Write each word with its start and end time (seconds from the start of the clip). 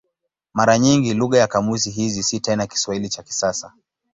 Mara 0.53 0.79
nyingi 0.79 1.13
lugha 1.13 1.37
ya 1.37 1.47
kamusi 1.47 1.89
hizi 1.91 2.23
si 2.23 2.39
tena 2.39 2.67
Kiswahili 2.67 3.09
cha 3.09 3.23
kisasa. 3.23 3.73